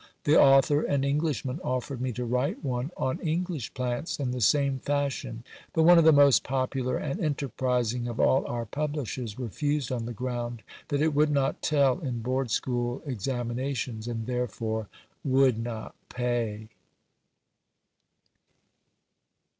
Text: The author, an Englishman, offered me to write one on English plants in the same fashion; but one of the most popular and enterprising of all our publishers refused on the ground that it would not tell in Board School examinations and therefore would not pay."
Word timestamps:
The 0.23 0.35
author, 0.35 0.81
an 0.81 1.03
Englishman, 1.03 1.59
offered 1.63 2.01
me 2.01 2.11
to 2.13 2.25
write 2.25 2.63
one 2.65 2.89
on 2.97 3.19
English 3.19 3.71
plants 3.75 4.19
in 4.19 4.31
the 4.31 4.41
same 4.41 4.79
fashion; 4.79 5.43
but 5.73 5.83
one 5.83 5.99
of 5.99 6.03
the 6.03 6.11
most 6.11 6.43
popular 6.43 6.97
and 6.97 7.19
enterprising 7.19 8.07
of 8.07 8.19
all 8.19 8.43
our 8.47 8.65
publishers 8.65 9.37
refused 9.37 9.91
on 9.91 10.05
the 10.07 10.11
ground 10.13 10.63
that 10.87 11.03
it 11.03 11.13
would 11.13 11.29
not 11.29 11.61
tell 11.61 11.99
in 11.99 12.23
Board 12.23 12.49
School 12.49 13.03
examinations 13.05 14.07
and 14.07 14.25
therefore 14.25 14.87
would 15.23 15.59
not 15.59 15.93
pay." 16.09 16.69